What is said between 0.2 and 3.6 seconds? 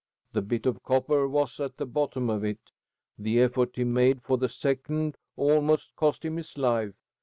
The bit of copper was at the bottom of it. The